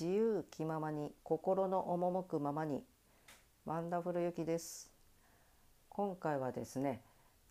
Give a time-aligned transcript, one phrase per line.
[0.00, 2.82] 自由気ままに心の赴くままに
[3.66, 4.88] ワンダフルゆきです。
[5.90, 7.02] 今回はですね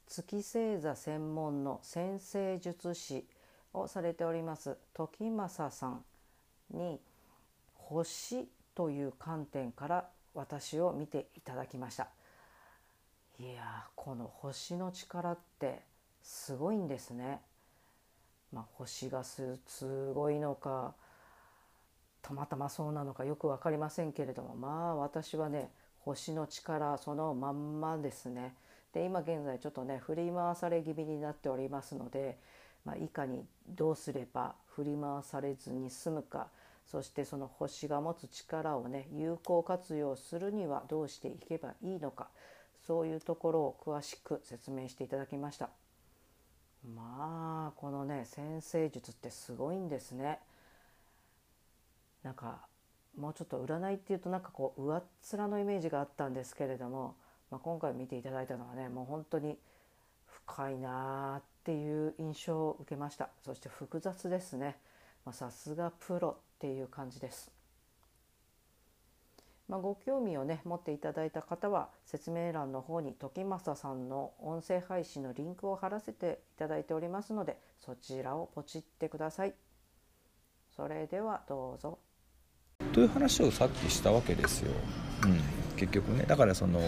[0.08, 3.24] 月星座専門の先生術師
[3.72, 6.04] をされております時政さん
[6.72, 7.00] に
[7.76, 12.08] 星という観点から私を見ていただきました。
[13.40, 15.84] いやこの星の力って
[16.24, 17.42] すごいんですね。
[18.52, 19.56] まあ、星がす
[20.16, 20.96] ごいのか
[22.22, 28.56] たまたまそうなのかよく分かりませんけれどもまあ私はね星の力そのまんまですね。
[28.94, 32.40] で今現在ちょっとね振り回され気味になっておりますので、
[32.86, 36.48] まあ、いかにどうすれば振り回されずに済むか
[36.86, 42.30] そしてその星が持つ力をね有効活用するにはどうしていけばいいのか
[42.88, 45.70] そういうところを詳しく説明していただきました。
[46.96, 50.40] まあこのね先生術ってすごいんですね。
[52.30, 52.60] なんか
[53.18, 57.16] もうちょっと占いっていうとなんかこう上っ面のイメージがあったんですけれども、
[57.50, 59.58] まあ、今回見ていただいたのはねもう本当に
[60.28, 64.78] 深いなっていう印象を受けましたそして複雑ですね
[65.32, 67.52] さすがプロっていう感じです。
[69.68, 79.54] まあ、ご興味をね持っていただいた方は説明欄の方に時政さんの音声配信のリンクを貼らせていただいておりますのでそちらをポチってください。
[80.76, 82.09] それではどうぞ。
[82.94, 84.72] という話をさっきしたわけですよ。
[85.24, 85.40] うん、
[85.76, 86.80] 結局ねだからその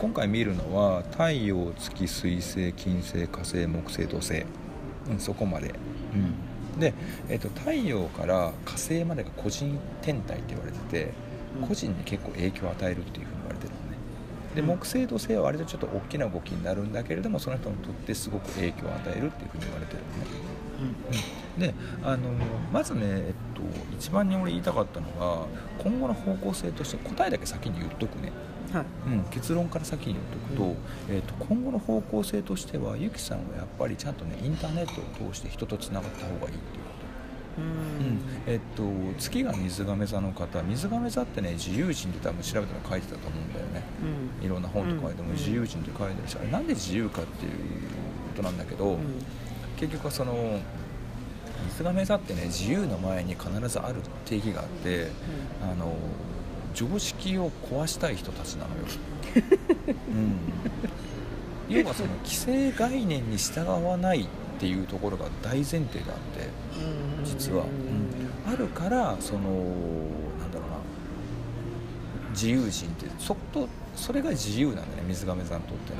[0.00, 4.44] 今回見るのは太陽月水星金星火星木星土星、
[5.10, 5.74] うん、そこまで。
[6.74, 6.94] うん、で、
[7.28, 11.12] えーと、と太陽から火星までが個人天体って言われてて
[11.66, 13.98] 個人に結構影響を与えるっていうふうに言われてるのね。
[14.54, 20.67] で木星土星は割とちょっと大きな動きになるんだけれどもその人にとってすごく影響を与えるっていうふうに言われてるのね。
[20.80, 22.30] うん、であの
[22.72, 23.62] まずね、えっと、
[23.96, 25.46] 一番に俺言いたかったのが
[25.82, 28.32] 今後の方向性として答えだけ先に言っとくね、
[28.72, 28.84] はい。
[29.06, 30.62] うん、結論から先に言っとくと
[31.08, 36.88] うん、えっと、今後の方向性としてはゆきさんはやっぱりちゃんとねインターネットを通して人とつながった方がいいっていう
[37.58, 38.84] うん、えっと、
[39.18, 43.82] 月が水亀座の方水亀座ってね自由人って多分調べたら書いてたと思うんだよね、
[44.40, 47.58] うん、いろんな本とかでも自由人って書いてるし、あれなんで自由かっていうこ
[48.36, 48.98] となんだけど、
[49.78, 50.58] 結局はその
[51.68, 55.08] 水亀座ってね自由の前に必ずある定義があって、
[55.62, 55.94] うん、あの
[56.74, 58.82] 常識を壊したい人たちなのよ、
[61.68, 64.26] うん、要はその既成概念に従わないっ
[64.58, 66.48] ていうところが大前提があって
[67.24, 69.40] 実は、うん、あるからその
[70.38, 70.78] なんだろうな。
[72.32, 75.98] 自由人ってそとそれが自由なんだね水亀座にとっての、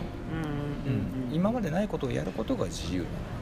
[1.31, 3.38] うん、今までないことをやることが自由なの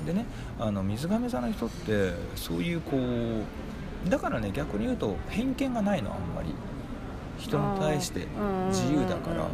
[0.00, 0.26] うん、でね
[0.58, 6.54] あの水亀座の人ってそういうこうだからね逆に言うと偏見がないのあんまり。
[7.38, 8.26] 人に対して
[8.70, 9.46] 自由だから。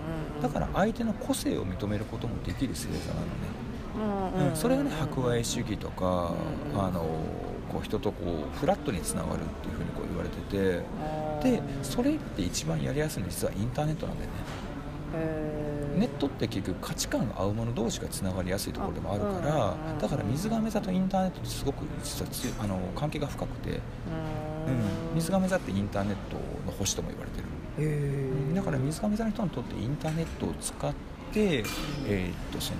[0.42, 3.20] だから相手の個性を認めることもできる星座な
[4.34, 6.32] のね、うん、それがね博愛主義とか、
[6.74, 7.04] あの
[7.70, 10.82] こう人とこうフラットにつながるっていうふうにこう言われてて。
[11.44, 15.83] でそれって一番やりやすいのは実はインターネットなんだよね。
[15.94, 23.80] ネットって結局価値観が合うもの同士がつながりやすいところでもあるからだから水亀座とインターネットってすごく実はつあの関係が深くて、うん、
[25.14, 28.54] 水亀座ってインターネットの星とも言われてる。
[28.54, 30.92] だから水亀座の人にとってインターネットを使っ
[31.32, 31.64] て、
[32.06, 32.78] えー、っとその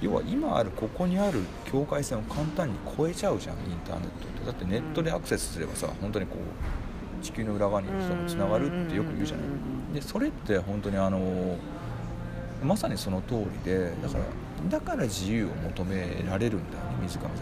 [0.00, 4.34] 要は今あるここにある境界線を簡単に越えちゃうじゃんインターネットって。
[4.44, 6.38] だってネットでアクセスすればさ本当にこう
[7.24, 7.88] 地球の裏側に
[8.28, 9.46] つながるってよく言うじゃない。
[9.94, 11.56] でそれって本当にあの
[12.62, 14.24] まさにその通りでだから
[14.70, 17.38] だから自由を求められるんだよね水上さんと、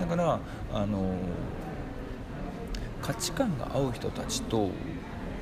[0.00, 0.40] だから
[0.72, 1.14] あの
[3.02, 4.70] 価値観が合う人たちと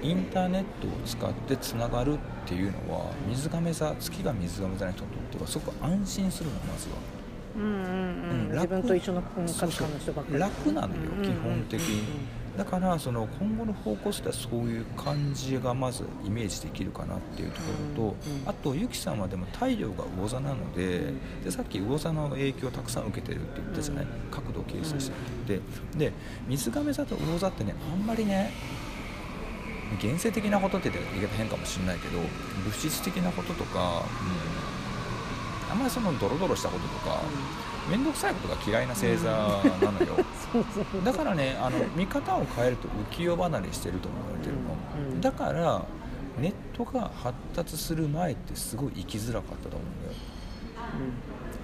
[0.03, 6.97] インターネットを使ってつながるっていうのは水亀座月が水亀座の人にとってはすごく安心するのまずは。
[7.57, 7.75] うんうんう
[8.51, 10.33] ん、自分と一緒の価値観の人ばっか。
[10.33, 12.03] り楽なのよ、基本的に。
[12.59, 17.67] だからその今後の方向性はそういう感じがまずイメージできるかなっていうとこ
[17.97, 18.17] ろと、
[18.51, 21.13] あとゆきさんはでも太陽が魚座なので
[21.45, 24.07] でさっき魚座の影響をたくさん受けてるって言ったじゃない？
[24.33, 25.09] 角度を計算し
[25.47, 25.61] てって
[25.97, 26.13] で
[26.49, 28.51] 水亀座と魚座ってねあんまりね
[30.03, 32.29] 現世的なことって言い方変かもしれないけど物
[32.77, 34.58] 質的なこととか、うん、
[35.71, 37.21] あんまりそのドロドロしたこととか
[37.89, 40.15] 面倒くさいことが嫌いな星座なのよ。
[41.05, 45.83] だからねあの見方を変えると浮世離れしてるとも言われてるの、うん、だから
[46.41, 50.15] ネットが発達する前ってすごい生きづらかったと思うんだよ、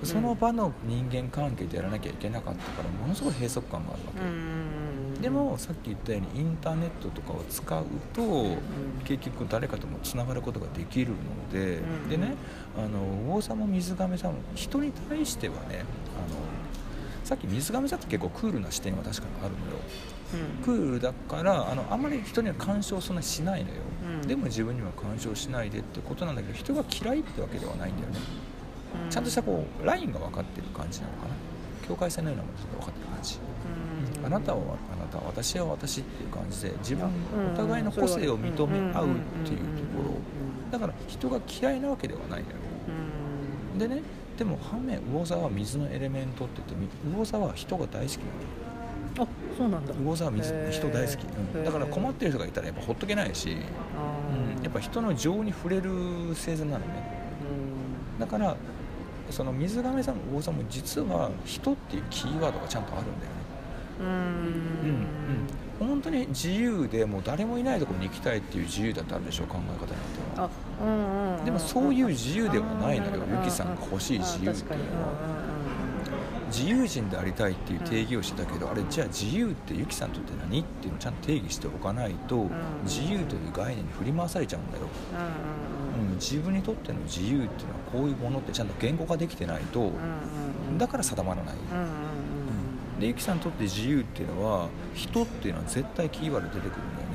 [0.02, 8.58] うん、その場の人間関係でやらなきゃいけなかったからものすごい閉塞感があるわけ、うんでもさっき言ったようにインターネットとかを使うと、
[9.04, 11.16] 結局誰かともつながることができるの
[11.50, 12.08] で、うん。
[12.10, 12.34] でね
[12.76, 12.98] あの
[13.32, 15.82] 魚座も水亀座も人に対してはね
[16.14, 16.36] あの
[17.24, 19.78] さっき水亀座って結構クールな視点は確かにあるのよ。
[20.62, 23.76] クールだからあのあんまり人には干渉そんなにしないのよ、
[24.20, 24.28] うん。
[24.28, 28.18] でも自分には干渉しないでってことなんだけど人が嫌いってわけではないんだよね、
[29.08, 31.34] ちゃんとしたこうラインが分かってる感じなのかな
[31.86, 33.38] 境界線のようなものが分かってる感じ、
[34.24, 34.60] あなたは
[34.92, 37.10] あなた私は私っていう感じで自分
[37.52, 39.14] お互いの個性を認め合うっ
[39.44, 39.64] ていうと
[39.96, 40.14] ころ。
[40.70, 42.56] だから人が嫌いなわけではないのよ。
[43.78, 44.02] でね
[44.36, 49.26] でも反面魚座は水のエレメントって言って魚座は人が大好きなのあ
[49.56, 49.94] そうなんだ。
[49.94, 51.64] 魚座は水人大好き、うん。
[51.64, 53.56] だから困ってる人がいたらやっぱほっとけないし、
[53.96, 54.62] あうん。
[54.64, 55.90] やっぱ人の情に触れる
[56.30, 56.86] 星座なのね。
[58.18, 58.56] だから
[59.30, 63.44] その水亀座も魚座も実は人っていうキーワードがちゃんとあるんだよね。
[64.00, 64.06] うん。
[64.06, 65.04] うんうん
[65.80, 69.96] 本当に自由でもう誰もいないところに行きたいっていう自由だってあるでしょ考え方によ
[70.30, 70.46] っては。
[70.46, 70.50] あ
[70.84, 71.44] うんうん。
[71.44, 75.44] でもそういう自由ではないのよあーゆきさんが欲しい自由っていうのは。
[76.46, 80.60] 自由人でありたいっていう定義をしてたけど、あれじゃあ自由ってゆきさんにとって何？
[80.60, 82.46] っていうのをちゃんと定義しておかないと、
[82.84, 84.90] 自由という概念に振り回されちゃうんだよ、に
[85.98, 86.10] うんうん。
[86.10, 87.48] うん、自分にとっての自由っていうのは
[87.94, 89.92] こういうものってちゃんと言語化できてないと、
[90.76, 91.54] だから定まらない、
[92.98, 97.14] でゆきさんにとって自由っていうのは人っていうのは絶対キーワード出てくるんだよね。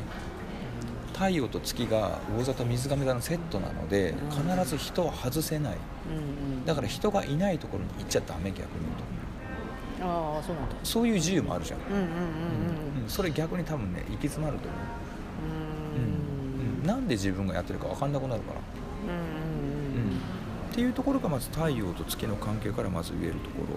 [1.13, 4.29] 太陽と月が魚座と水亀座のセットなのでうん。
[4.29, 5.77] 必ず人は外せない。
[6.65, 8.65] だから人がいないところに行っちゃダメ逆に
[9.99, 10.05] と。
[10.05, 10.75] ああそうなんだ。
[10.81, 11.79] そういう自由もあるじゃん、
[13.09, 14.81] それ逆に多分ね行き詰まると思う、
[15.97, 16.81] うん。
[16.81, 16.87] うん。
[16.87, 18.61] なんで自分がやってるか分かんなくなるから、
[19.13, 20.11] うんうん。
[20.13, 20.38] うん
[20.79, 23.75] っていうところがまず太陽と月の関係からまず言えるところ、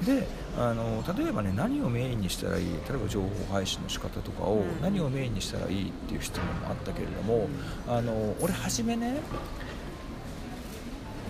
[0.00, 0.26] うん、で
[0.58, 2.72] あの例えばね何をメインにしたらいい？
[2.88, 4.82] 例えば情報配信の仕方とかをうん。
[4.82, 7.48] 何をメインにしたらいいっていう質問もあったけれども、
[7.86, 9.20] あの俺初めね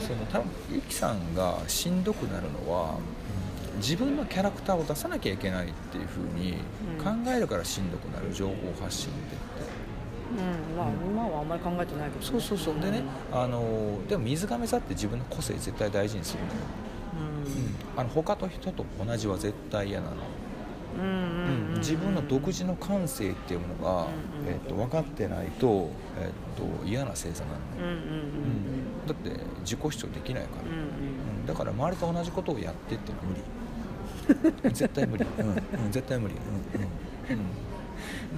[0.00, 2.98] その多分ゆきさんがしんどくなるのは
[3.76, 6.54] 自分のキャラクターを出さなきゃいけないっていうふうに
[6.98, 9.36] 考えるからしんどくなる情報発信って
[10.31, 12.75] うんまあ今はあんまり考えてないけどそうそうそう。
[12.81, 16.47] でねあのでも水亀座って自分の個性絶対大事にするの。
[16.49, 16.53] よ、
[17.97, 18.00] うん。
[18.00, 20.17] あの他と人と同じは絶対嫌なの、
[20.99, 25.88] うんうんうん自分の独自の感性っていうものが、うんうんえっと分かってないと,、
[26.21, 29.06] えっと嫌な星座なのね、うんうんうんうん。
[29.06, 29.31] だって
[29.61, 30.79] 自己主張できないから、うんうん。
[30.79, 30.82] う
[31.44, 31.47] ん。
[31.47, 33.41] だから周りと同じことをやってって無理。
[34.73, 35.49] 絶対無理、うん。
[35.49, 35.53] う
[35.88, 37.32] ん、絶対無理、うん。
[37.32, 37.41] うん。
[37.41, 37.47] うん、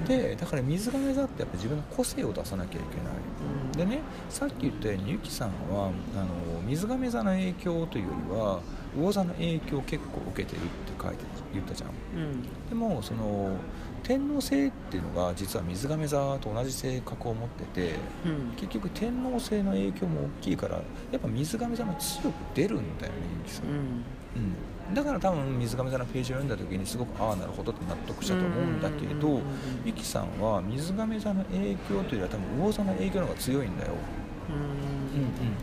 [0.07, 3.87] でだから水亀座ってやっぱ自分の個性を出さなきゃいけない。
[3.87, 8.61] でねさっき言ったようにゆきさんはあの水亀座の影響というよりは
[8.95, 11.91] 魚座の影響を結構受けてるって書いて言ったじゃん。
[11.91, 11.93] う
[12.29, 12.43] ん。
[12.69, 13.57] でもその
[14.03, 17.95] 天王星っていうのが実は水亀座と同じ性格を持ってて
[18.27, 18.53] うん。
[18.57, 20.83] 結局天王星の影響も大きいからや
[21.17, 29.47] っぱ水亀座も強く出るんだよねゆきさん、うんうん、だから多分水亀座のページを読んだ時にすごくああなるほどって納得したと思うんだけれどうんうんうんうん。
[29.85, 34.73] ゆきさんは水亀座の影響というよりは多分魚座の影響の方が強いんだよ、うん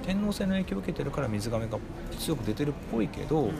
[0.06, 1.78] 天王星の影響を受けてるから水亀が
[2.18, 3.52] 強く出てるっぽいけど、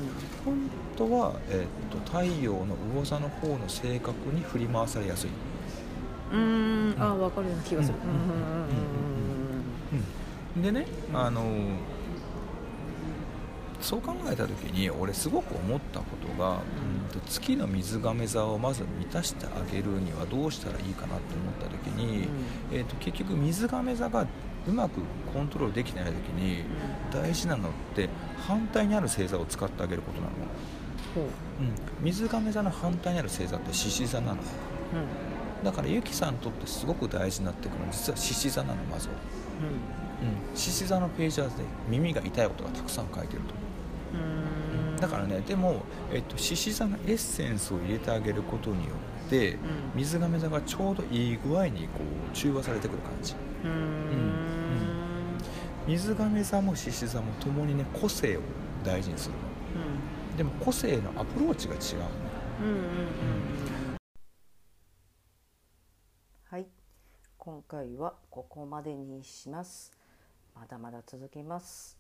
[0.46, 0.58] 本
[0.96, 5.30] 当は、えーっと太陽の魚座の方の性格に振り回されやすい、
[6.34, 6.96] うん。
[6.98, 7.98] あ分かるような気がする。
[8.04, 10.04] うんうんうん
[10.56, 11.44] うん、でねあの
[13.82, 17.20] そう考えた時に俺すごく思ったことが、うん。
[17.20, 22.28] と月の水亀座をまず満たしてあげるにはどうしたらいいかなと思った時に、
[22.72, 24.28] えー、と結局水亀座が
[24.68, 25.02] うまく
[25.34, 26.64] コントロールできてない時に
[27.12, 28.10] 大事なのって
[28.48, 30.34] 反対にある星座を使ってあげることなの、
[31.16, 31.24] ほう。
[31.24, 34.38] うん、水亀座の反対にある星座って獅子座なの。
[35.64, 39.14] だからゆきさんにとってすごく大事になってくるのは実は獅子座なのまずは。
[39.62, 40.58] うん。
[40.58, 41.54] 獅子座のページはね
[41.88, 43.66] 耳が痛いことがたくさん書いてるとうんう。
[43.66, 43.69] ん
[45.00, 48.92] だからねでも、えっと、獅子座のエッセンスを入れてあげることによ
[49.28, 49.58] って、ん。
[49.96, 52.00] 水亀座がちょうどいい具合にこ
[52.32, 53.36] う中和されてくる感じ。
[53.64, 55.38] うん。
[55.88, 58.42] 水亀座も獅子座も共にね個性を
[58.84, 59.40] 大事にするの。
[60.38, 62.06] でも個性のアプローチが違うの。
[62.06, 62.12] ね
[62.62, 62.80] うんうんうん。
[66.46, 66.68] はい。
[67.38, 70.00] 今回はここまでにします。
[70.60, 71.99] まだまだ続きます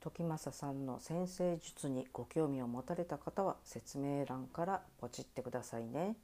[0.00, 6.16] 時政さんの先生術にご興味を持たれた方は説明欄からポチってくださいね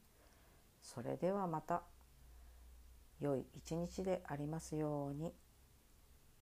[0.82, 1.82] それではまた
[3.20, 5.32] 良い一日でありますように。